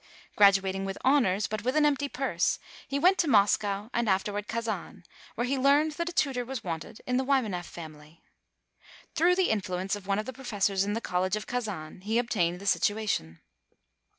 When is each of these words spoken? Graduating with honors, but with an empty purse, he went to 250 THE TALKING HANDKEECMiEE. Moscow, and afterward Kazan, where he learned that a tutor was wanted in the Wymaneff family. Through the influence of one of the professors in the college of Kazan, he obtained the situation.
Graduating 0.35 0.83
with 0.83 0.97
honors, 1.03 1.45
but 1.45 1.63
with 1.63 1.75
an 1.75 1.85
empty 1.85 2.09
purse, 2.09 2.57
he 2.87 2.97
went 2.97 3.19
to 3.19 3.27
250 3.27 3.27
THE 3.61 3.67
TALKING 3.67 3.67
HANDKEECMiEE. 3.67 3.85
Moscow, 3.89 3.99
and 3.99 4.09
afterward 4.09 4.47
Kazan, 4.47 5.03
where 5.35 5.45
he 5.45 5.59
learned 5.59 5.91
that 5.91 6.09
a 6.09 6.11
tutor 6.11 6.43
was 6.43 6.63
wanted 6.63 7.01
in 7.05 7.17
the 7.17 7.23
Wymaneff 7.23 7.67
family. 7.67 8.23
Through 9.13 9.35
the 9.35 9.51
influence 9.51 9.95
of 9.95 10.07
one 10.07 10.17
of 10.17 10.25
the 10.25 10.33
professors 10.33 10.83
in 10.83 10.93
the 10.93 11.01
college 11.01 11.35
of 11.35 11.45
Kazan, 11.45 12.01
he 12.01 12.17
obtained 12.17 12.59
the 12.59 12.65
situation. 12.65 13.41